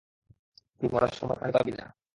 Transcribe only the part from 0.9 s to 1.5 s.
মরার সময়